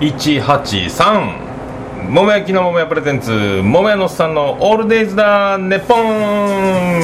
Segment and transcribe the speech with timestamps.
[0.00, 1.44] 183
[2.10, 3.30] 桃焼きの桃屋プレゼンツ
[3.62, 7.00] 桃屋のさんのオールデイズだネッポン。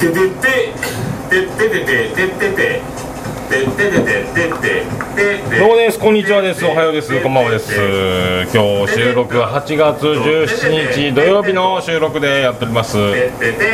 [0.00, 0.74] ててて
[1.30, 2.82] ててててててて
[3.48, 5.20] ててててててど
[5.66, 5.98] うもです？
[6.00, 6.66] こんにちはです。
[6.66, 7.22] おはようです。
[7.22, 7.72] こんばんはです。
[8.52, 12.96] 今日収録は8月17日土曜日の収録でやっております。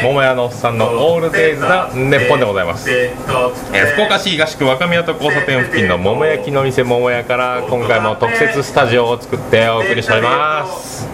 [0.03, 11.09] 桃屋のおっさんのオールデイズなネッポンでございます、えー、福岡市東区若宮と交差点付近の桃焼きの店桃屋から今回も特設スタジオを作ってお送りしております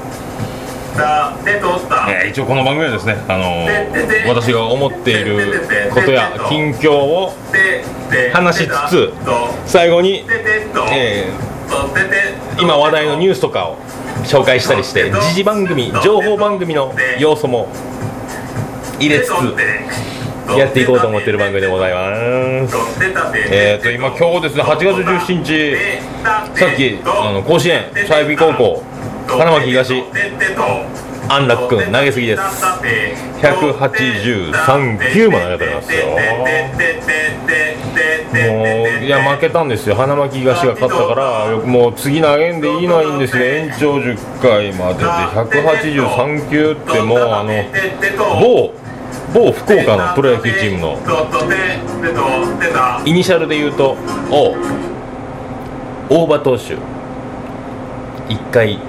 [0.96, 5.60] えー、一応この番組はですね、あのー、私が思っている
[5.92, 7.34] ことや近況を
[8.32, 9.12] 話しつつ
[9.66, 10.24] 最後に、
[10.92, 13.76] えー、今話題のニュースとかを
[14.24, 17.68] 紹介したりして時事番組情報番組の要素も
[18.98, 19.30] 入れつつ
[20.56, 22.76] やっていこうと思っている番組でございます
[23.50, 24.84] えっ、ー、と今今日ですね8月
[25.28, 28.95] 17日さっきあの甲子園サイビ高校
[29.26, 30.04] 花巻東
[31.28, 32.42] 安楽君投げすぎです。
[33.42, 36.06] 183球も投げてますよ。
[38.48, 39.96] もういや負けたんですよ。
[39.96, 43.44] 花巻東が勝ったからもう次投げんでいいのはいいんですよ。
[43.44, 47.64] 延長10回までで183球ってもうあの
[48.40, 48.72] 某
[49.34, 50.96] 某福岡のプロ野球チームの
[53.04, 53.96] イニシャルで言うと
[54.30, 54.54] お
[56.08, 56.76] 大場投手。
[58.28, 58.80] 1回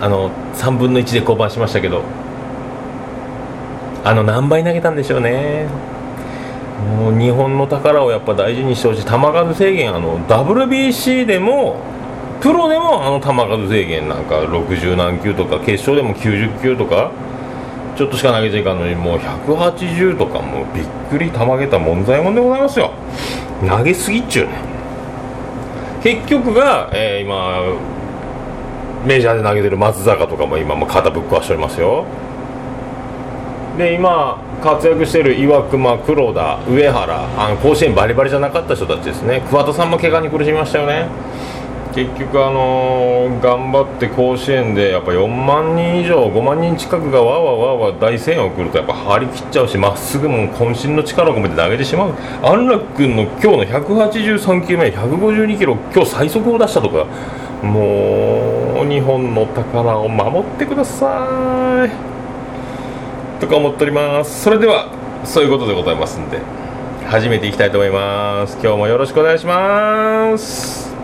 [0.00, 2.02] あの3分の1で降板しましたけど
[4.04, 5.68] あの何倍投げたんでしょうね。
[6.98, 9.02] もう日本の宝をやっぱ大事にしてほしい。
[9.02, 11.80] 球数制限あの WBC でも
[12.40, 17.10] プロでもあの球数制限なんか60何球とか決勝でも90球とか
[17.96, 22.92] ちょっとしか投げちゃいかんのにもう180とかもうびっくりたまげた問題もんでございますよ。
[23.66, 24.52] 投げすぎっちゅうね。
[26.02, 27.62] 結局が、えー、今
[29.06, 32.04] メジャーで投げてる松坂とかも今も肩ぶっ壊しておりますよ。
[33.78, 39.42] で今活躍してる岩隈黒田上原あの甲子園バリバリじゃなかった人たちですね。
[39.48, 41.06] 桑田さんも怪我に苦しみましたよね。
[41.94, 52.14] 結局あのー、頑張って甲子園でやっぱ4万人以上5万人近くがわわわわ大声援を送るとやっぱ張り切っちゃうしまっすぐも渾身の力を込めて投げてしまう。
[52.42, 57.06] 安楽君の今日の183球目152キロ今日最速を出したとか。
[57.62, 63.40] もう日本の宝を守ってください。
[63.40, 64.42] とか思っております。
[64.42, 64.88] それでは
[65.24, 66.40] そういうことでございますんで
[67.06, 68.58] 始めていきたいと思います。
[68.62, 70.94] 今日もよろしくお願いします。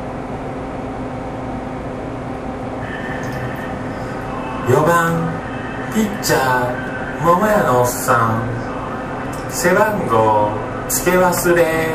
[4.67, 5.31] 4番
[5.93, 8.43] ピッチャー桃屋のおっさん。
[9.51, 10.51] 背番号
[10.89, 11.95] 付け忘れ。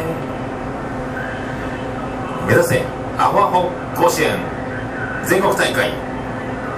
[2.48, 2.86] 目指せ
[3.18, 4.57] アホアホ甲子園。
[5.28, 5.92] 全国大会。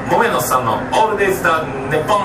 [0.10, 1.62] モメノスさんの「オールデイズ・ダ・
[1.92, 2.20] ネッポン」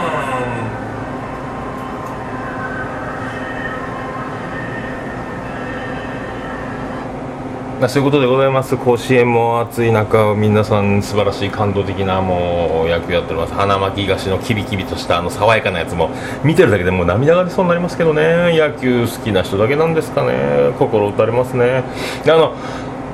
[7.80, 8.78] まあ、そういうことでございます。
[8.78, 13.52] 甲子園も暑い中皆さん素晴らしい感動的なもう野球やっております。
[13.52, 16.08] 花巻東のキビキビとしたあの爽やかなやつも
[16.42, 18.56] 見てるだけでもう涙が出そうになりますけどね。
[18.58, 20.72] 野球好きな人だけなんですかね。
[20.78, 21.84] 心打たれますね。
[22.26, 22.54] あの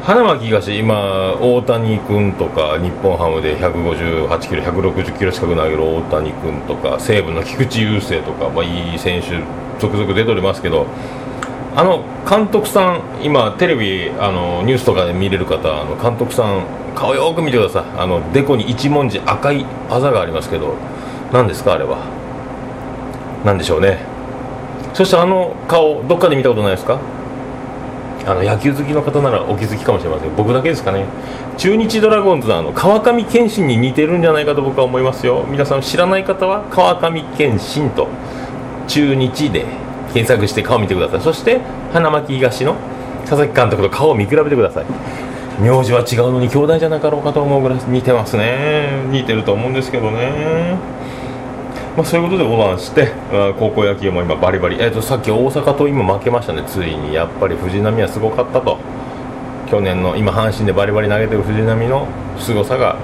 [0.02, 9.40] 花巻東、今、大谷君とか日本ハムで158キロ、160キロ近く投げる大谷君とか西武の菊池雄星とか、まあ、いい選手、
[9.78, 10.86] 続々出ておりますけど、
[11.76, 16.64] あの監督さん、今、テレビあのニュースとかで見れる方、あの監督さん、
[16.96, 20.74] 顔よく見てください、あのデコに一文字赤いあざがありますけど、
[21.30, 21.98] 何ですか、あれは。
[23.44, 23.98] 何でしょうね。
[24.94, 26.98] そしてあの顔、どっかで見たことないですか？
[28.30, 30.36] あの野球好きの方ならお気づきかもしれません。
[30.36, 31.04] 僕だけですかね。
[31.58, 35.44] 中日ドラゴンズのあの川上憲伸に似てるんじゃないかと僕は思いますよ。
[35.48, 38.06] 皆さん知らない方は川上憲伸と
[38.86, 39.64] 中日で
[40.14, 41.20] 検索して顔を見てください。
[41.20, 41.60] そして
[41.92, 42.76] 花巻東の
[43.22, 44.84] 佐々木監督と顔を見比べてください。
[45.60, 49.02] 名字は違うのに兄弟じゃなかろうかと思うぐらい似てますね。
[49.10, 50.76] 似てると思うんですけどね。
[51.96, 53.12] まあ、そういうことでございまして、
[53.58, 57.14] 高校野球も今バリバリ、えー、とさっき大阪と今負けましたね、ついに。
[57.14, 58.78] やっぱり藤波はすごかったと、
[59.68, 62.06] 去年の今、阪神でバリバリ投げてる藤波の
[62.38, 62.96] 凄さが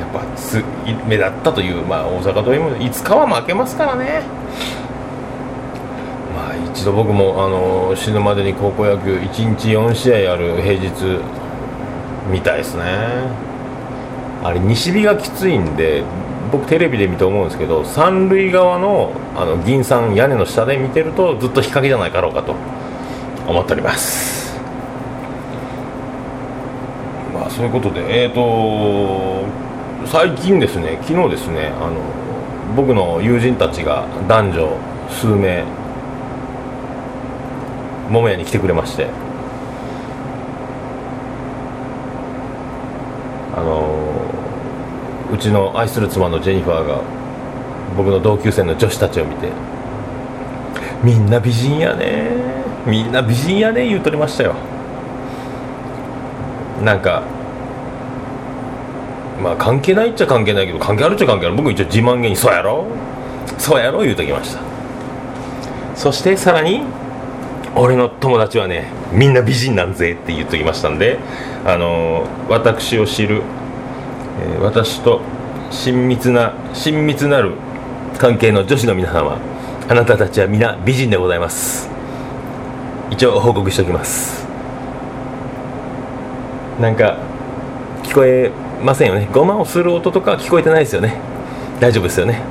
[0.00, 0.62] やっぱす
[1.06, 4.22] 目立ったという、まあ、大阪と今、いつかは負けますからね。
[6.34, 11.20] まあ、一度僕もあの死ぬまでに高校野球1日4試合ある平日
[12.32, 12.82] みたいですね。
[14.42, 16.04] あれ西日がきついんで
[16.50, 22.54] 僕テレビで見て思うんですけど三塁側のあの銀さん屋根の下で見てるとずっと日陰じゃないかろうかと
[23.46, 24.56] 思っております。
[27.32, 29.44] まあそういうことでえっ、ー、と
[30.06, 32.00] 最近ですね昨日ですねあの
[32.76, 34.76] 僕の友人たちが男女
[35.10, 35.64] 数名
[38.10, 39.08] 桃屋に来てくれまして
[43.56, 44.06] あの
[45.32, 47.00] うちの愛する妻のジェニファーが
[47.96, 49.48] 僕の同級生の女子たちを見て
[51.02, 52.30] みんな美人やね
[52.86, 54.54] みんな美人やね言うとりましたよ。
[56.84, 57.22] なんか
[59.42, 61.56] まあ関係ないっちゃ関係ないけど関係あるっちゃ関係ある。
[61.56, 62.86] 僕一応自慢げにそうやろ
[63.58, 64.60] そうやろ言うときました。
[65.94, 66.82] そしてさらに
[67.74, 71.18] 俺の友達はねみんな美人なんぜって言っときましたんで
[71.64, 73.42] あのー、私を知る、
[74.40, 75.20] え、私と
[75.70, 77.52] 親密な親密なる
[78.18, 79.38] 関係の女子の皆様
[79.88, 81.88] あなたたちは皆美人でございます。
[83.10, 84.46] 一応報告しておきます。
[86.80, 87.18] なんか
[88.02, 88.50] 聞こえ
[88.84, 89.28] ませんよね。
[89.32, 91.14] ごまをする音とか聞こえてないですよね。
[91.80, 92.42] 大丈夫ですよね。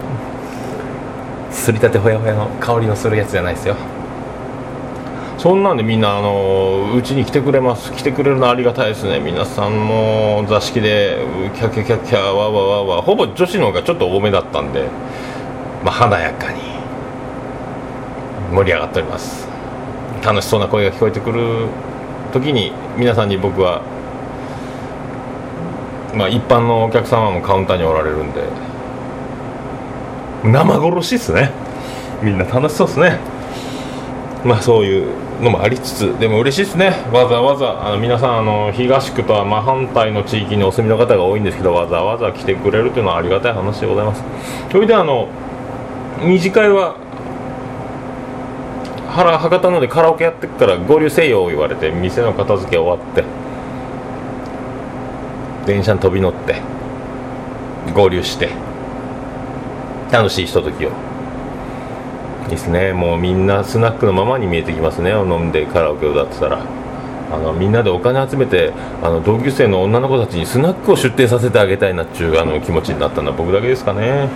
[1.52, 3.76] すりたてほやほやの香りのするやつじゃないですよ。
[5.46, 9.20] そんなんでみんなあのうちに来てくれます来てくれるのありがたいですね。
[9.20, 11.20] 皆さんも座敷で
[11.54, 14.90] キャキャキャキャわわわわほぼ女子の方がちょっと多めだったんで
[15.84, 16.62] まあ華やかに
[18.56, 19.48] 盛り上がっております。
[20.24, 21.68] 楽しそうな声が聞こえてくる
[22.34, 23.84] 時に皆さんに僕は
[26.16, 28.42] まあ、一般のお客様もカウンターにおられるんで
[30.44, 31.52] 生殺しっすね。
[32.24, 33.35] みんな楽しそうっすね。
[34.46, 35.08] まあそういう
[35.42, 36.92] のもありつつでも嬉しいですね。
[37.12, 44.24] わざわざあの皆さんあの東区とは真反対の地域にお住みの方が多いんですけどわざわざ来てくれるというのはありがたい話でございます。
[44.72, 45.30] それであの
[46.22, 46.96] 二次会は
[49.10, 53.24] 原博多のでカラオケやってから合流せよ言われて店の片付け終わって
[55.66, 56.62] 電車に飛び乗って
[57.96, 58.50] 合流して
[60.12, 61.15] 楽しいひとときを。
[62.50, 62.94] ですね。
[62.94, 65.12] もうみんなスナックのままに見えてきますね。
[65.12, 66.86] 飲んでカラオケを歌ってたら。
[67.32, 68.72] あのみんなでお金集めて
[69.02, 74.30] あの同級生の女の子たちにスナックを出店させてあげたいなっていうあの気持ちになったのは僕だけですかね。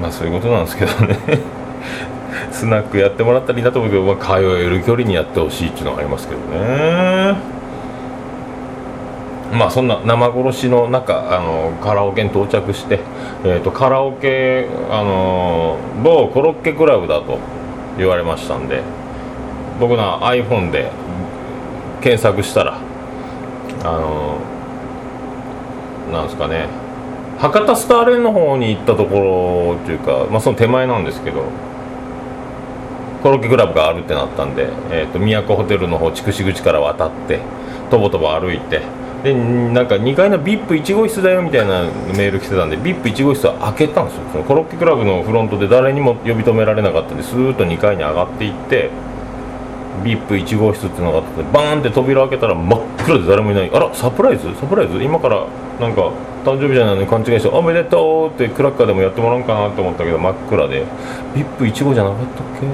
[0.00, 1.18] まあそういうことなんですけどね。
[2.50, 7.36] スナックやってもらったらいいなと思うけど、まあ、通える距離にやってほしいっていうのがありますけどね。
[9.52, 13.00] まあそんな生殺しの中あのカラオケに到着して、
[13.46, 17.38] えーと、カラオケあの某コロッケクラブだと
[17.98, 18.82] 言われましたんで
[19.78, 20.90] 僕の iPhone で
[22.00, 22.78] 検索したら
[23.82, 24.38] あの
[26.10, 26.68] なんですかね
[27.38, 31.44] 博多スターレンの方に行ったところっていうか、まあ、その手前なんですけど
[33.22, 37.40] コロッケクラブがあるってなったんで、えーと、都ホテルの方筑紫口から渡って
[37.90, 38.82] とぼとぼ歩いて
[39.24, 41.84] でなんか2階の VIP1 号室だよみたいな
[42.14, 44.22] メール来てたんで VIP1 号室は開けたんですよ。
[44.32, 48.90] そのコロッケクラブのフロントで誰にも呼び止められなかったんでスーッと2階に上がっていって
[50.04, 53.70] VIP1 号室っていうのがあってバーンって扉開けたら真っ暗で誰もいない。
[53.72, 54.54] あらサプライズ？
[54.56, 55.02] サプライズ？
[55.02, 55.46] 今から
[55.80, 56.12] なんか
[56.44, 60.84] 誕生日じゃないのに勘違いして「おめでとう」ってクラッカーでもやってもらおうかなと思ったけど真っ暗で。
[61.34, 62.66] VIP1 号じゃなかったっけ？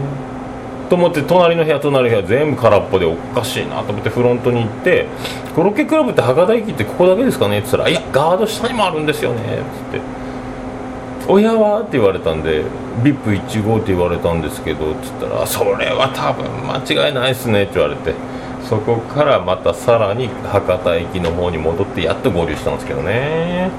[0.90, 5.06] と思って隣の部屋隣の部屋全部空っぽでおかしいなと思ってフロントに行って
[5.56, 9.46] 「コロッケクラブって博多駅ってここだけですかね?」って言ったら「いやガード下にもあるんですよね」っ
[9.94, 10.00] つって
[11.28, 12.62] 「親は?」って言われたんで
[13.04, 18.12] 「VIP1 号って言われたんですけど」っつったら「それは多分間違いないっすね」って言われて
[18.68, 23.70] そこからまたさらに博多駅の方に戻ってやっと合流したんですけどね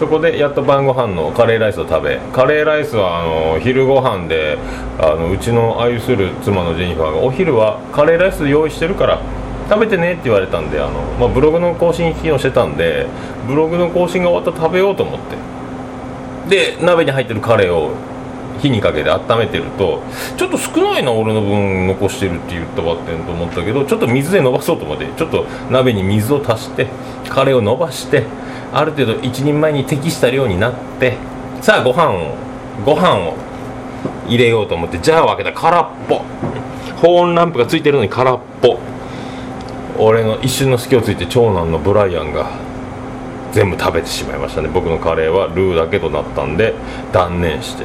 [0.00, 4.56] そこでやっと晩ご飯のカレーライスを食べカレーライスはあの昼ご飯で
[4.98, 9.20] あのうちの愛する妻のジェニファーがお昼はカレーライス用意してるから
[9.68, 13.08] 食べてねって言われたんであの、まあ、ブログの更新機能してたんで
[13.46, 15.36] ブログの更新が終わったら食べようと思って。
[16.48, 17.92] で鍋に入ってるカレーを
[18.58, 20.02] 火にかけて温めてると
[20.36, 26.88] ちょっと少ないな俺の分残してるって言ったばってんと思ったけどちょっと水で伸ばそうと思ってちょっと鍋に水を足して
[27.28, 28.24] カレーを伸ばして
[28.72, 31.16] ある程度一人前に適した量になって
[31.60, 32.34] さあご飯を
[32.84, 33.36] ご飯を
[34.26, 36.22] 入れようと思ってジャーを開けた空っぽ。
[37.02, 38.78] 保温ランプがついてるのに空っぽ。
[39.98, 42.50] 俺の一瞬の隙をついて長男のブライアンが
[43.52, 44.68] 全部食べてしまいましたね。
[44.68, 46.74] 僕のカレーはルーだけとなったんで
[47.12, 47.84] 断念して。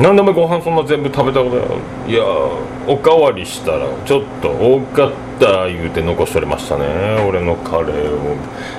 [0.00, 1.62] 何でもご飯そんな全部食べたことな
[2.10, 2.24] いや
[2.86, 6.84] おかわりしたらちょっと多かった言うて残しとれましたね。
[7.28, 8.36] 俺のカレーを。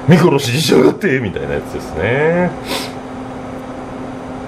[0.08, 2.52] 見殺しにしやがってみたいなやつですね。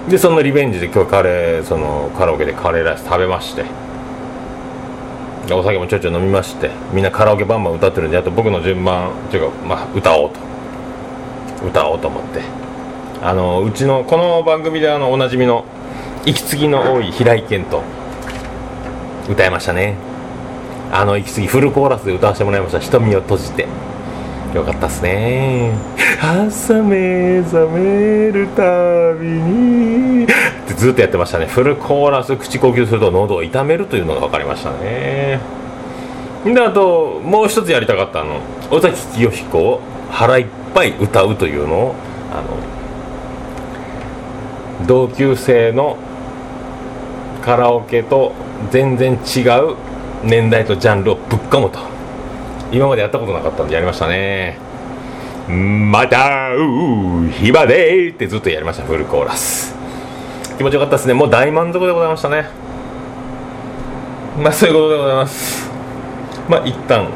[0.08, 3.64] でそのリベンジで今日カレーそのカラオケでカレーライス食べまして。
[5.52, 6.70] お酒もちょいちょい飲みまして。
[6.92, 10.40] みんなカラオケバンバン歌ってるんであと僕の順番というか、まあ、歌おうと。
[11.66, 12.40] 歌おうと思って。
[13.22, 15.64] あのうちのこの番組であのおなじみの
[16.26, 17.82] 息継ぎの多い平井堅と
[19.28, 20.13] 歌いましたね。
[20.92, 22.78] あの息継ぎフルコーラスで歌わせてもらいました。
[22.78, 23.66] 瞳を閉じて。
[24.54, 25.72] よかったっすね。
[26.22, 30.24] 朝目覚めるたびに。
[30.24, 30.26] っ
[30.68, 31.46] てずっとやってましたね。
[31.46, 35.40] フルコーラス口呼吸すると喉を痛めるというのが分かりましたね。
[36.44, 38.38] であともう一つやりたかったの。
[38.70, 41.94] 尾崎清彦を腹いっぱい歌うというのを
[42.30, 42.36] あ
[44.80, 45.96] の同級生の
[47.42, 48.32] カラオケと
[48.70, 49.74] 全然違う
[50.24, 51.78] 年代とジャンルをぶっ込むと。
[52.72, 54.58] 今までやったことなかったんでやりましたね。
[55.48, 59.74] またう暇でってずっとやりましたフルコーラス。
[60.56, 61.14] 気持ちよかったですね。
[61.14, 62.46] もう大満足でございましたね。
[64.42, 65.70] まあそういうことでございます。
[66.48, 67.08] まあ一旦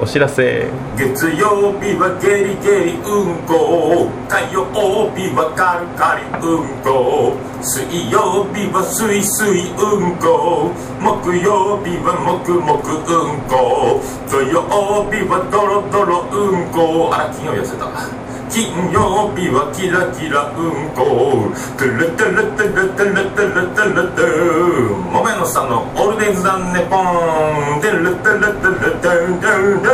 [0.00, 0.68] お知らせ。
[0.96, 4.06] 月曜日はゲリゲリうんこ。
[4.28, 4.62] 火曜
[5.10, 7.34] 日はカルカリうんこ。
[7.60, 10.70] 水曜日はすいすいうんこ。
[11.02, 14.00] 木曜日はもくもくうんこ。
[14.30, 14.62] 土曜
[15.10, 17.10] 日はドロドロうんこ。
[17.12, 27.80] あら金曜日やってた金曜日はキラキラうんこトゥルトゥルトゥルトゥルトゥルトゥルトゥもめのさんのオールデイズ・ザ・ネポン。
[27.80, 29.84] トゥルトゥルトゥルトゥルトゥ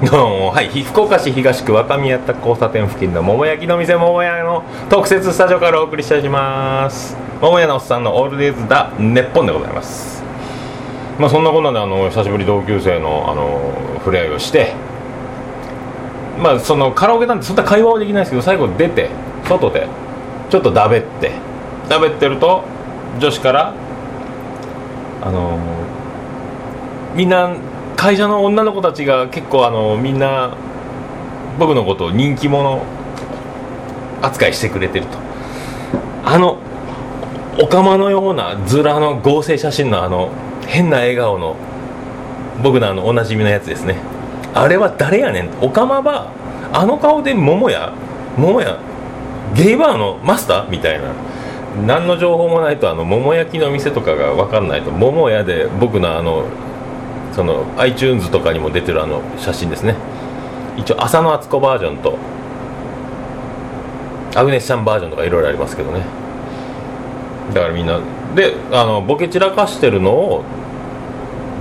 [0.00, 10.22] ルどうもはい福岡市東区若宮田交差点付近の桃焼きの店桃屋の特設スタジオからお送りしております桃屋のおっさんのオールデイズ・だネッポンでございます
[11.18, 14.74] まあそんなこんなであの久しぶり同級生のあの触れ合いをして
[16.40, 19.10] まあそのカラオケなんてそんな会話はできないですけど最後出て
[19.48, 19.86] 外で
[20.50, 21.32] ちょっとだべって
[21.88, 22.64] だべってると
[23.18, 23.74] 女子から
[25.22, 25.58] あの
[27.14, 27.54] みんな
[27.96, 30.56] 会社の女の子たちが結構あのみんな
[31.58, 32.82] 僕のことを人気者
[34.20, 35.18] 扱いしてくれてると。
[36.26, 36.58] あの
[37.60, 40.30] おかまのような面の合成写真のあの
[40.66, 41.56] 変な笑顔の
[42.62, 43.96] 僕のあのおなじみのやつですね。
[44.54, 45.50] あれは誰やねん？
[45.60, 46.30] おかまは
[46.72, 47.92] あの顔で桃屋？
[48.38, 48.78] 桃屋？
[49.54, 50.68] ゲイバーのマスター？
[50.68, 51.12] みたいな。
[51.86, 54.92] 何の情報もないとあの桃焼きの店とかが分かんないと。
[54.92, 56.44] 桃屋で僕のあの
[57.32, 59.96] その iTunes とかにも出てるあの写真ですね。
[60.76, 62.16] 一応浅野敦子バージョンと
[64.36, 66.04] アグネスちゃんバージョンとかいろいろありますけどね。
[67.52, 68.00] だからみんな。
[68.36, 70.44] であのボケ散らかしてるのを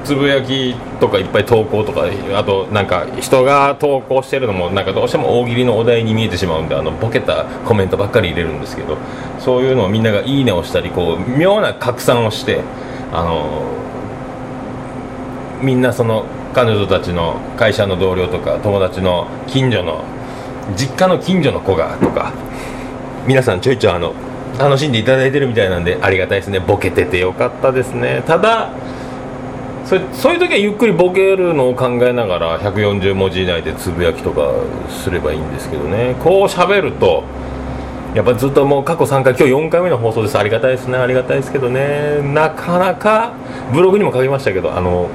[0.03, 2.03] つぶやきとかいっぱい投稿とか
[2.35, 8.97] あとなんか人が投稿してるのもなんかどうしても大喜利のお題に見えてしまうんであのボケたコメントばっかり入れるんですけど
[9.39, 12.61] そういうのをみんなが「いいね」をしたりこう妙な拡散をして
[13.13, 13.63] あの
[15.61, 20.03] みんなその彼女たちの会社の同僚とか友達の近所の
[20.75, 22.33] 実家の近所の子がとか
[23.25, 24.13] 皆さんちょいちょいあの
[24.59, 26.59] 楽しんでいただいてるみたいなんでありがたいですね。
[26.59, 28.23] ボケててよかったですね。
[28.27, 28.69] ただ
[29.85, 34.51] そそういう時はゆっくりボケるのを考えながら140文字以内でつぶやきとか
[34.89, 36.15] すればいいんですけどね。
[36.23, 37.23] こう喋ると
[38.15, 40.37] やっぱずっともう過去3回今日4回目の放送です。
[40.37, 40.97] ありがたいですね。
[40.97, 42.21] ありがたいですけどね。
[42.33, 43.33] なかなか
[43.73, 45.09] ブログにも書きましたけどあの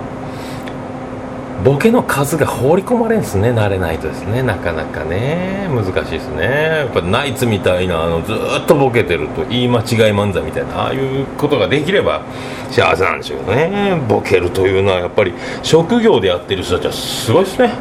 [1.64, 4.42] ボケの数が放り込まれんすね慣れないとですね。
[4.42, 5.68] なかなかね。
[5.68, 6.44] 難しいですね。
[6.44, 12.22] やっぱナイツみたいなあのずっとボケてると言い間違い漫才みたいなああいうことができれば
[12.70, 14.00] 幸せなんでしょうね。
[14.08, 17.72] ボケるというのはやっぱり職業でやってる人たちはすごいですね。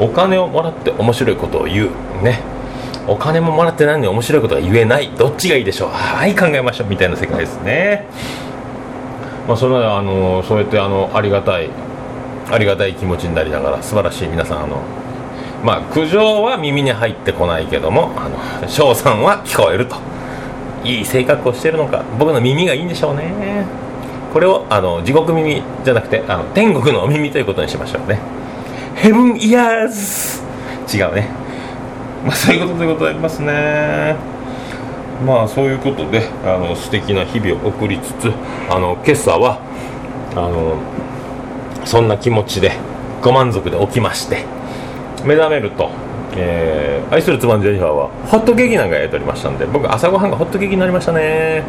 [0.00, 1.90] お金をもらって面白いことを言う
[2.22, 2.40] ね。
[3.06, 5.10] お金ももらってないのに面白いことが言えない。
[5.10, 5.90] どっちがいいでしょう。
[5.90, 6.86] はい考えましょう。
[6.88, 8.06] みたいな世界ですね。
[9.46, 11.68] まあそれはあのそうやってあのありがたい
[12.50, 14.82] ありがたい気持ちになりながら素晴らしい皆さんあの
[15.64, 19.96] まあ苦情は耳に入ってこないけどもあの翔さんは聞こえると。
[20.86, 22.04] いい性格をしてるのか。
[22.18, 23.66] 僕の耳がいいんでしょうね。
[24.32, 28.20] これをあの地獄耳じゃなくてあの天国の耳ということにしましょうね。
[28.94, 31.28] ヘブンイヤーズ違うね。
[32.24, 34.16] まあそういうことでございますね。
[35.26, 38.32] まあそういうことであの素敵な日々を送りつつ
[38.70, 39.58] あの今朝は
[40.32, 40.76] あの
[41.86, 42.72] そんな気持ちで
[43.22, 44.44] ご満足で起きまして。
[45.24, 45.90] 目覚めると、
[46.36, 51.62] えー愛する妻のジェニファーはホットケーキなんかやっておりましたんで僕朝ごはんがホットケーキになりましたね。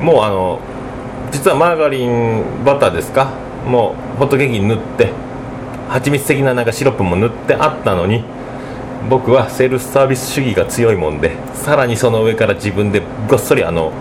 [0.00, 0.60] もうあの
[1.32, 3.30] 実はマーガリンバターですか？
[3.66, 5.10] もうホットケーキに塗って
[5.88, 8.24] 蜂蜜的ななんかシロップも塗ってあったのに
[9.10, 13.92] 僕はセールスサービス主義が強いもんでさらにその上から自分でごっそりあの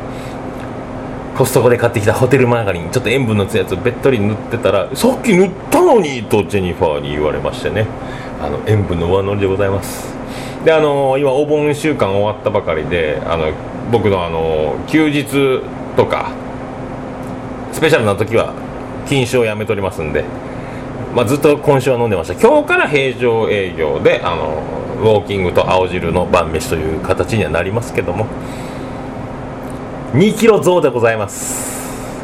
[1.36, 7.88] コストコで買ってきたホテルマーガリンちょっと塩分の強いやつをべっとり塗ってたらさっき塗ったのにとジェニファーに言われましてね。
[8.42, 10.14] あの塩分の上乗りでございます。
[10.64, 13.52] であの今お盆週間終わったばかりであの
[13.92, 15.62] 僕のあの休日
[15.96, 16.32] とか
[17.72, 18.54] スペシャルな時は
[19.08, 20.24] 禁酒をやめておりますんで、
[21.14, 22.34] まあ、ずっと今週は飲んでました。
[22.36, 24.64] 今日から平常営業であの
[25.00, 28.26] ウォーキングと青汁の晩飯という形にはなりますけども。
[30.16, 31.76] 2キロ増でございます。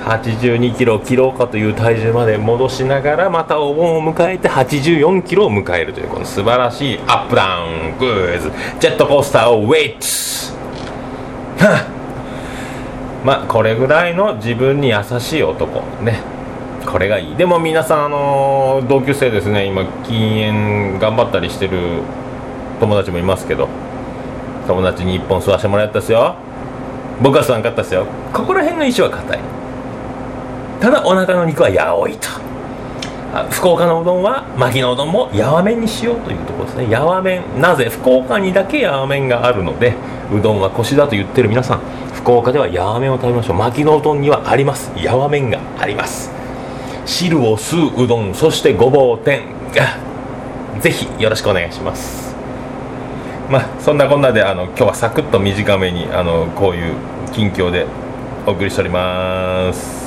[0.06, 10.54] 82キロ切ろうかという体重まで戻しながらまたお盆を迎えて84キロを迎えるというこの素晴らしいアップダウングーズジェットコースターをウェイツ
[11.60, 16.22] はあまあこれぐらいの自分に優しい男ね。
[16.90, 17.36] これがいい。
[17.36, 19.66] でも皆さんあの同級生ですね。
[19.66, 22.04] 今禁煙頑張ったりしてる
[22.80, 23.68] 友達もいますけど
[24.66, 26.38] 友達に1本吸わしてもらったですよ。
[27.22, 28.06] 僕は吸わんかったですよ。
[28.34, 29.40] ここら辺の意志は硬い。
[30.80, 32.28] ただお腹の肉はやおいと。
[33.50, 36.90] 福岡のうどんは巻きのうどんもやわ麺にしようというところですね。
[36.90, 39.94] やわ麺なぜ福岡にだけやわ麺があるので
[40.34, 41.80] うどんは腰だと言ってる皆さん
[42.14, 43.56] 福岡ではやわ麺を食べましょう。
[43.56, 44.92] 巻きのうどんにはあります。
[44.98, 46.32] やわ麺があります。
[47.06, 49.44] 汁を吸ううどんそしてごぼう天
[50.80, 52.31] ぜひよろしくお願いします。
[53.52, 56.96] まあそんなこんなであの今日はサクッと短めにあのこういう
[57.34, 57.86] 近況で
[58.48, 60.02] お送りしております。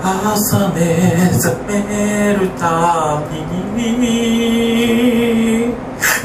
[0.00, 0.80] 朝目
[1.42, 3.96] 覚めるたびに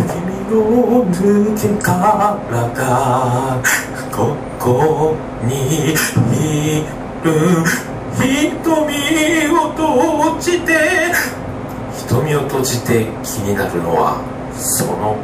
[0.08, 0.22] 君
[0.52, 2.38] の抜け殻
[2.76, 3.60] が
[4.12, 5.96] ここにい
[7.24, 7.66] る。
[8.14, 8.76] 瞳
[9.48, 10.70] を閉じて
[12.08, 14.22] 瞳を閉じて気になるのは
[14.64, 15.18] その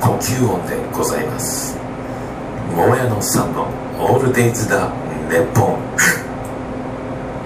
[0.00, 1.78] 呼吸音でございます。
[2.74, 3.66] 桃屋のさんの
[4.00, 4.88] 「オールデイズだ
[5.30, 5.76] ネポン」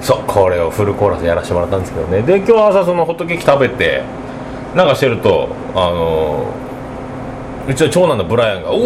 [0.01, 2.23] そうこれをフルコーラスやらせてもらったんですけどね。
[2.23, 4.03] で今日朝そのホットケーキ食べて
[4.75, 6.47] なんかしてるとあの
[7.69, 8.81] うちの長男のブライアンがうわ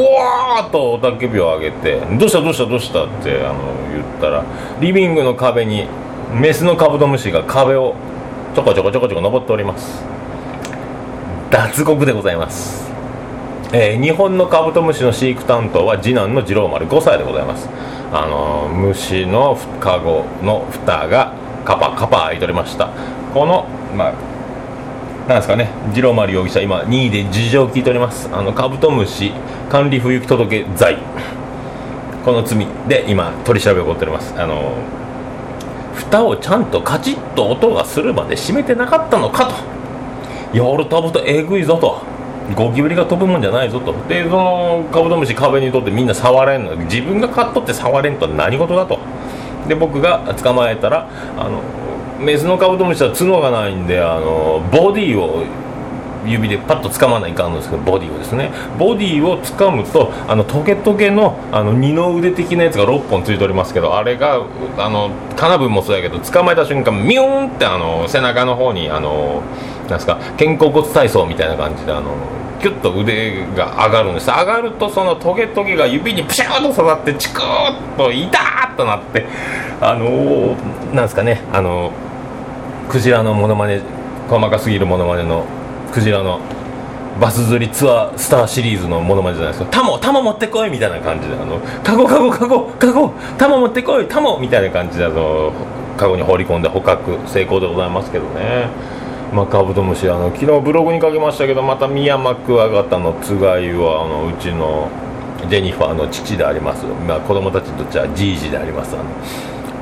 [0.65, 2.41] ーっと雄たけびを上げて「どうした？
[2.41, 2.67] どうした？
[2.67, 3.55] どうした?」ってあの
[3.93, 4.43] 言ったら
[4.81, 5.87] リビングの壁に
[6.33, 7.95] メスのカブトムシが壁を
[8.57, 10.03] ちょこちょこちょこちょこ登っております。
[11.51, 12.87] 脱獄でございます。
[13.73, 17.69] えー日本のカブトムシの飼育担当は次男の次郎丸5歳でございます。
[18.13, 21.33] あのー虫のカゴの蓋が
[21.65, 22.91] カパカパ開いておりました。
[23.33, 24.13] このまあ
[25.29, 25.71] なんですかね。
[25.95, 28.29] 次郎丸容疑者今任意で事情を聞いております。
[28.33, 29.33] あのカブトムシ
[29.71, 30.99] 管理不行き届罪。
[32.25, 34.35] この罪で今取り調べが起こっております。
[34.39, 34.75] あの
[35.95, 39.68] 蓋をちゃんとカチッと音がするまで閉めてなかったのかと。
[40.53, 42.03] 夜飛ぶとえぐいぞと。
[42.57, 43.95] ゴキブリが飛ぶもんじゃないぞと。
[44.09, 46.75] でそのカブトムシ壁にとってみんな触れんの。
[46.77, 48.99] 自分が買っとって触れんとは何事だと。
[49.69, 51.61] で僕が捕まえたらあの
[52.19, 55.45] メスのカブトムシは角がないんであのボディを
[56.27, 58.51] 指でパッと掴まないかんのですけどボディをですね。
[58.79, 64.43] ボディを掴むとあのトゲトゲのあの二の腕的なやつが6本ついておりますけどあれが
[64.79, 69.43] あのカナブンもそうやけど捕まえた瞬間ミューンってあの背中の方にあの
[69.89, 72.15] なんですか肩甲骨体操みたいな感じであの
[72.61, 74.29] キュッと腕が上がるんです。
[74.29, 79.27] 上がるとそのトゲトゲが指にプシューと刺さってチクーッと痛ーっとなって
[79.81, 80.57] あの
[80.93, 81.93] なんですかねあの
[82.89, 83.81] クジラのモノマネ
[84.29, 85.45] 細かすぎるモノマネの
[85.93, 86.41] クジラの
[87.21, 95.53] バス釣りツアースターシリーズのモノマネじゃないですか「タモタモ持ってこい」みたいな感じで「あのカゴカゴカゴカゴタモ持ってこいタモ」みたいな感じであの
[95.97, 98.69] カゴに放り込んで捕獲成功でございますけどね。
[99.33, 104.89] まあ、カブトムシあの昨日ブログに書きましたけどまたミヤマクワガタのつがいはあのうちの
[105.49, 108.97] ジェニファーの父であります、まあ、子供たちにとってはじいじであります。
[108.97, 109.05] あの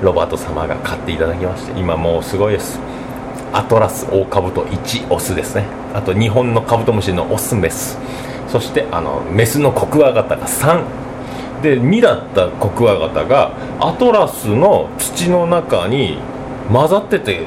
[0.03, 2.79] ロバート様が買っていただきまして今もうすごいです。
[3.53, 5.65] アトラスオオカブト1オスですね。
[5.95, 7.99] あと日本のカブトムシのオスメス。
[8.49, 10.85] そしてあのメスのコクワガタが3
[11.63, 16.19] で2だったコクワガタがアトラスの土の中に
[16.71, 17.47] 混ざってて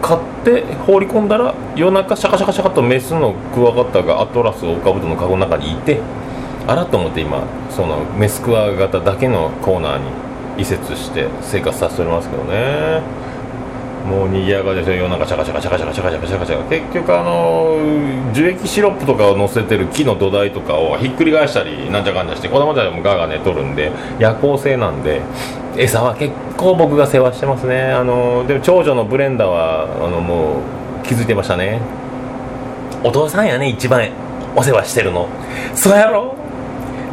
[0.00, 6.00] 買って放り込んだら夜中シャカシャカシャカとメスのクワガタがアトラスオオカブトのカゴの中にいて
[6.66, 13.02] あらと思って今そのメスクワガタだけのコーナーに移設して生活させておりますけどね。
[14.08, 16.64] もう賑やかですよ夜中シャカシャカシャカシャカシャカシャカシャカシャカ。
[16.64, 17.76] 結局あの
[18.32, 25.20] 樹液シロップとかを乗せてる木の土台とかをひっくり返したりなんちゃかんちゃして子供たちもガガー寝とるんで夜行性なんで
[25.76, 27.92] 餌は結構僕が世話してますね。
[27.92, 30.60] あのでも長女のブレンダーはあのも
[31.02, 31.80] う気づいてましたね。
[33.04, 34.08] お父さんやね一番
[34.56, 35.28] お世話してるの。
[35.74, 36.34] そうやろ。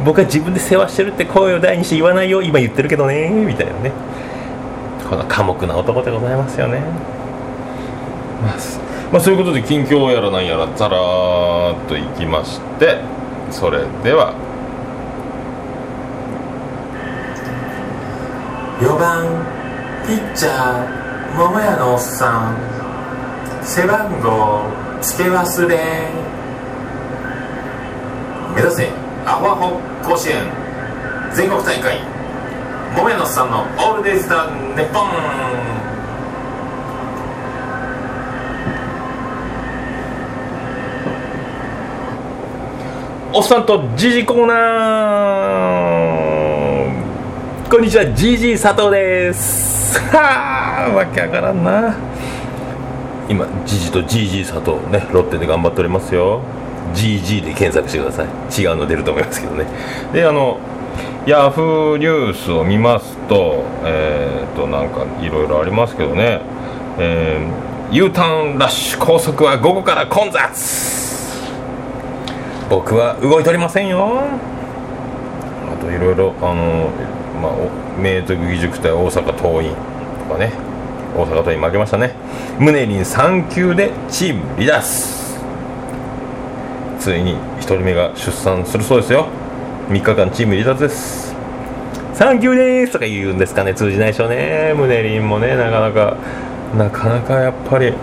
[0.04, 3.92] 僕は自分で世話してるって声を大にして言わないよ今言ってるけどねみたいなね。
[5.08, 6.80] この寡黙な男でございますよね。
[8.42, 8.56] まあ、
[9.12, 13.00] まあ、そういうことで近況やらなんやらざらーっといきまして
[13.50, 14.34] それでは。
[18.80, 19.26] 4番
[20.06, 22.56] ピッチャー桃屋のおっさん。
[23.64, 24.62] 背番号
[25.02, 26.10] 付け忘れ。
[28.54, 28.90] 目指せ
[29.24, 30.68] アホアホ甲子園。
[31.34, 32.17] 全国大会
[32.96, 35.08] 桃屋のさんのオールデイズ・ザ・ネッポン。
[43.34, 47.70] おっさんとジジコーナー。
[47.70, 50.00] こんにちはジジ佐藤です。
[50.10, 51.94] はあわけわからんな。
[53.28, 56.40] 今ジジとジジ佐藤ねロッテで頑張っておりますよ。
[56.94, 58.26] GG で検索してください。
[58.58, 59.66] 違うの出ると思いますけどね。
[60.12, 60.58] であの
[61.28, 66.40] ヤフーニュースを見ますとえっ、ー、となんかいろいろありますけどね。
[66.98, 70.40] えー、U ターンラッシュ高速は午後から混雑。
[72.70, 74.22] 僕は動いておりませんよ。
[75.70, 76.88] あといろいろあの、
[77.42, 77.52] まあ、
[78.00, 79.74] 明徳義塾対大阪桐蔭
[80.26, 80.52] とかね。
[81.14, 82.14] 大阪桐蔭負けましたね。
[82.58, 85.38] ムネリン3球でチーム離脱。
[86.98, 89.28] ついに1人目が出産するそうですよ。
[89.88, 91.34] 3日間チーム離脱です。
[92.12, 93.72] 3球ですとか言うんですかね。
[93.72, 94.74] 通じないでしょうね。
[94.76, 96.16] ムネリンもねなかなか。
[96.76, 97.94] なかなかやっぱり。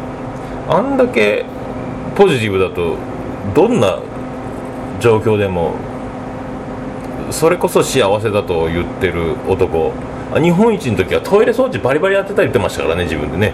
[0.68, 1.46] あんだけ
[2.16, 2.98] ポジティブだと
[3.54, 4.00] どんな
[5.00, 5.76] 状況でも
[7.30, 9.94] それこそ幸せだと言ってる男。
[10.42, 13.54] 日本一の時はトイレ掃除バリバリやってたり言ってましたからね自分でね。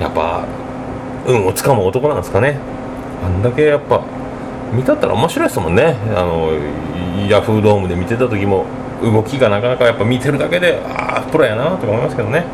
[0.00, 0.46] やっぱ
[1.26, 2.58] 運をつかむ男なんですかね。
[3.22, 4.02] あんだけやっぱ
[4.72, 5.96] 見たったら面白いですもんね。
[6.16, 6.50] あの
[7.26, 8.66] ヤフードームで見てた時も
[9.02, 12.44] 動きがなかなかやっぱ見てるだけでああプロやなとか思いますけどね。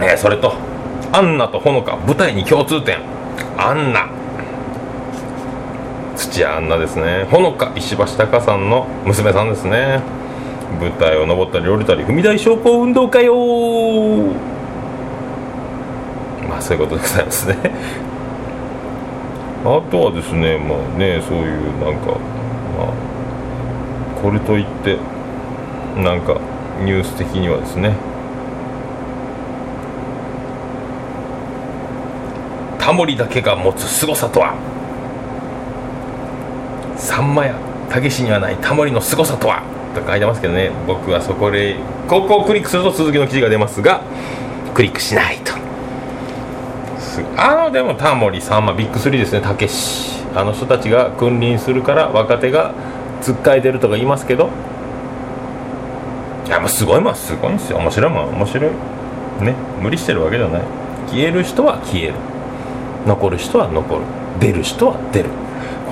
[0.00, 0.54] えー、それと
[1.12, 2.98] アンナとほのか舞台に共通点。
[3.56, 4.08] アンナ。
[6.16, 7.26] 土屋アンナですね。
[7.30, 10.00] ほのか石橋貴さんの娘さんですね。
[10.80, 13.34] 舞台を登ったり降りたり踏み台昇降運動会よ
[16.48, 17.56] まあそういうことでございますね。
[19.62, 22.16] あとはですねまあねそういうなんか
[24.22, 24.96] これといって
[25.96, 26.38] なんか
[26.84, 27.94] ニュース的にはですね。
[32.78, 34.54] タモリだけが持つ凄さとは。
[36.96, 37.54] さんまや
[37.88, 39.62] たけしにはないタモリの凄さとは。
[39.94, 40.70] と書いてますけどね。
[40.86, 41.76] 僕はそこで
[42.08, 44.02] ここをクリックすると続きの記事が出ますが
[44.74, 45.52] クリックしないと。
[47.36, 50.19] あのでもタモリさんまビッグ3ですねたけし。
[50.34, 52.72] あの人たちが君臨するから若手が
[53.20, 54.48] つっかえてるとか言いますけど
[56.46, 57.78] いやもうすごいもんすごいんですよ。
[57.78, 58.70] 面白いもん面白い。
[59.44, 60.62] ね無理してるわけじゃない。
[61.06, 62.14] 消える人は消える。
[63.06, 64.02] 残る人は残る。
[64.40, 65.30] 出る人は出る。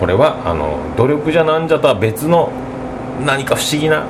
[0.00, 2.50] これはあの努力じゃなんじゃとは別の
[3.24, 4.06] 何か不思議な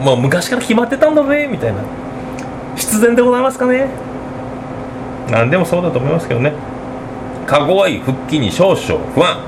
[0.00, 1.82] もう昔から決まってたんだぜみたいな。
[2.76, 3.88] 必然でございますかね。
[5.30, 6.52] 何でもそうだと思いますけどね。
[7.46, 9.38] かご愛復帰に少々不安。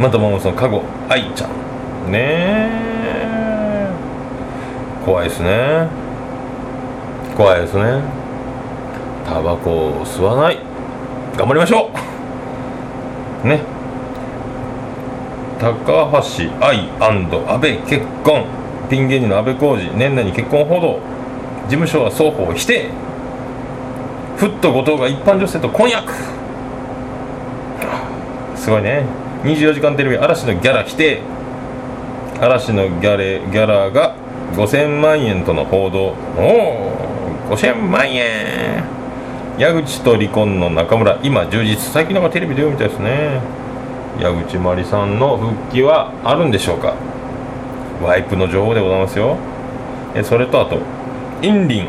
[0.00, 2.12] またもそのかご愛ちゃん。
[2.12, 3.90] ねえ。
[5.04, 5.88] 怖いですね。
[7.36, 8.00] 怖いですね。
[9.26, 10.58] タバコを吸わない。
[11.36, 11.90] 頑張りましょ
[13.44, 13.48] う。
[13.48, 13.60] ね。
[15.58, 17.28] 高橋愛安
[17.60, 18.44] 倍結婚。
[18.90, 19.96] ピン芸人の安倍浩二。
[19.96, 20.98] 年内に結婚報道。
[21.64, 22.90] 事務所は双方否定。
[24.36, 26.35] フット後藤が一般女性と婚約。
[28.66, 29.06] すごいね。
[29.44, 31.22] 24時間テレビ嵐のギャラ否定
[32.40, 34.16] 嵐のギャレギャラが
[34.56, 36.16] 5000万円との報道。
[36.36, 38.82] おお5000万円。
[39.56, 41.20] 矢口と離婚の中村。
[41.22, 41.76] 今充実。
[41.76, 43.40] 最近なんかテレビで読みたいですね。
[44.20, 46.96] 矢口真里さんの復帰はあるんでしょうか。
[48.02, 49.36] ワイプの情報でございますよ。
[50.16, 50.80] えそれとあと
[51.40, 51.88] インリン。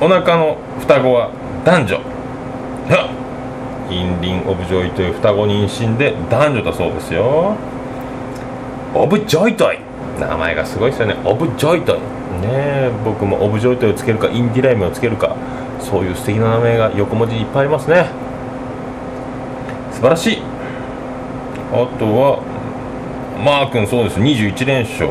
[0.00, 1.30] お腹の双子は
[1.64, 2.00] 男女。
[3.90, 7.56] インリン・オブ・ジョイトイ双子妊娠で男女だそうですよ。
[8.94, 9.78] オブ・ジョイトイ。
[10.20, 11.16] 名前がすごいですよね。
[11.24, 11.98] オブ・ジョイトイ。
[12.42, 15.36] ね僕もオブ・ジョイトイをつけるかインディライムをつけるか
[15.80, 18.06] そういう素敵な名前が横文字いっぱいありますね。
[19.92, 20.42] 素晴らしい。
[21.72, 22.42] あとは
[23.44, 24.20] マー君そうです。
[24.20, 25.10] 21連勝。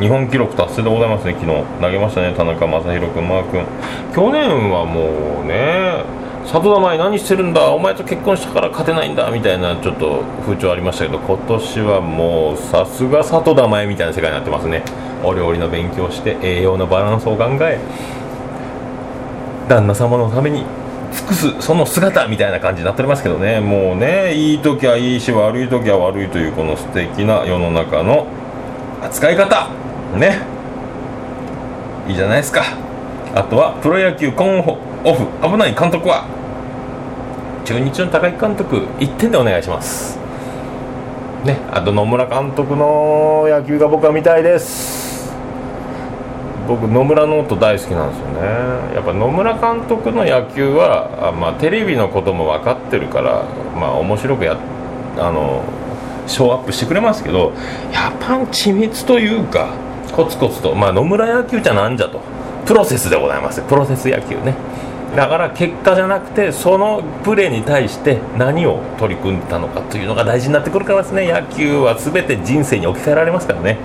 [0.00, 1.34] 日本記録達成でございますね。
[1.34, 2.34] 昨日投げましたね。
[2.34, 3.64] 田中将大君マー君。
[4.14, 7.70] 去年はもうね里田まい何してるんだ？
[7.70, 9.30] お前と結婚したから勝てないんだ？
[9.30, 14.82] みたいなちょっと風潮ありましたけど今年はもうさすが里田まいみたいな世界になってますね。
[15.24, 17.78] お料理の勉強して栄養のバランスを考え
[19.68, 20.64] 旦那様のために
[21.12, 23.60] 尽くすその姿みたいな感じになっておりますけどね。
[23.60, 28.26] もうねいい時はいいし悪い時は悪いというこの素敵な世の中の
[29.00, 29.68] 扱い方。
[30.18, 30.40] ね。
[32.08, 32.64] いいじゃないですか。
[33.34, 34.60] あとはプロ野球コン
[35.04, 36.24] オフ危ない監督は。
[37.64, 40.18] 中日の高木監督1点でお願いします。
[41.44, 45.32] ねあと野村監督の野球が僕は見たいです。
[46.68, 48.94] 僕野村ノート大好きなんですよね。
[48.94, 54.56] やっぱ野村監督の野球はあ、まあ、テレビのことも分かってるからまあ面白くや
[55.18, 55.64] あの
[56.26, 57.52] ショーアップしてくれますけど
[57.92, 59.74] やっぱ緻密というか
[60.12, 60.74] コツコツと。
[60.74, 62.20] まあ野村野球じゃなんじゃと。
[62.66, 63.60] プロセスでございます。
[63.62, 64.54] プロセス野球ね。
[65.16, 73.78] だから結果じゃなくてそのプレーに対して何を取り組んだのかというのが大事になってくるからですね野球は全て人生に置き換えられますからね。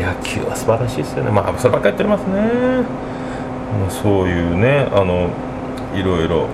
[0.00, 1.30] 野球は素晴らしいですよね。
[1.30, 2.40] まあそればっかりやっておりますね、
[3.80, 5.28] まあ、そういうねあの
[5.94, 6.48] いろいろ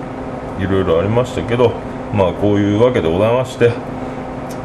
[0.59, 1.71] いろいろありましたけど
[2.13, 3.71] まあこういうわけでございまして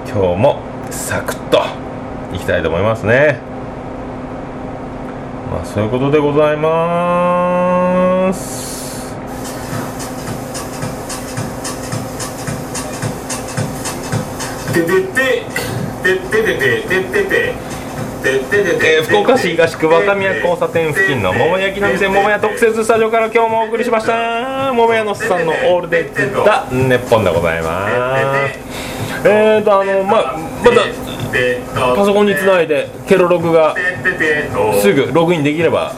[0.06, 1.62] 今日もサクッと
[2.34, 3.38] いきたいと思いますね。
[5.52, 8.61] まあそういうことでございます。
[14.72, 15.44] ててて
[16.02, 17.54] ててててててて
[18.22, 33.74] えー福岡市東区若宮交差点付近の桃焼きの店桃屋特設スタジオから今日もお送りしました桃屋のおっさんのオールデイズ・ザ・ネッポンでございますえーとあのままたパソコンにつないでケロログが
[34.80, 35.92] すぐログインできれば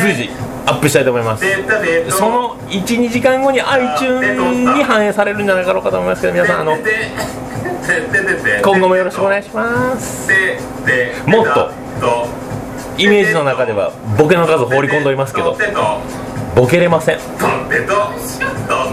[0.00, 0.30] 随時
[0.66, 1.44] アップしたいと思います
[2.10, 6.76] その12時間後に iTunes に反映されるんじゃないかろうかと思いますけど皆さんあの
[8.62, 10.28] 今後もよろしくお願いします
[11.26, 11.70] もっと
[12.98, 15.56] イメージの中ではボケの数放り込んでおりますけど
[16.54, 17.18] ボケれません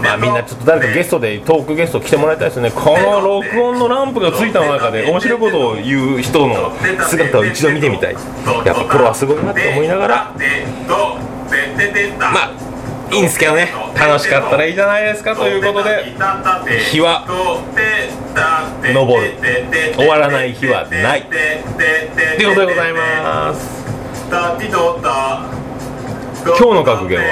[0.02, 6.72] まあみんなちょっと誰かゲストでトークゲスト来てもらいたいですねこの録音のランプがついたの中で面白いことを言う人の
[7.08, 8.20] 姿を一度見てみたいや
[8.72, 10.34] っぱプロはすごいなって思いながら
[12.18, 12.63] まあ
[13.14, 13.72] いいんですけどね。
[13.94, 16.14] 楽しかったらいいじゃないですかということで
[16.90, 17.24] 日は
[18.82, 19.36] 昇る
[19.96, 21.34] 終わらない日はないと
[22.42, 23.84] いうことでございます
[26.44, 27.24] 今日の格言は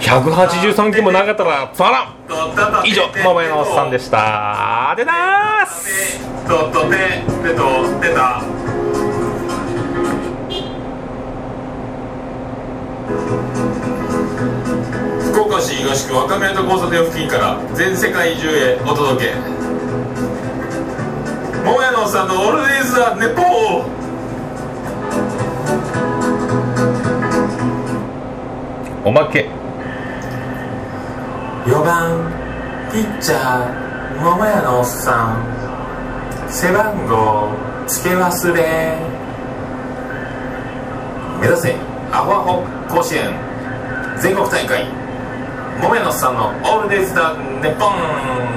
[0.00, 2.02] 183件もなかったらつまら
[2.82, 6.18] ん以上桃屋のおっさんでした出たーす
[15.32, 19.34] 福岡市東区若宮と交差点付近から全世界中へお届け。
[21.64, 23.46] 桃屋のおっさんのオールデイズ・ザ・ネポー。
[29.06, 29.48] おまけ。
[31.64, 32.30] 4番
[32.92, 36.50] ピッチャー桃屋のおっさん。
[36.50, 37.48] 背番号
[37.86, 38.98] 付け忘れ。
[41.40, 41.74] 目指せ
[42.12, 42.62] アホアホ
[42.94, 43.32] 甲子園。
[44.20, 45.01] 全国大会
[45.82, 48.51] 桃屋のおっさんのオールデイズ・ザ・ネッポン。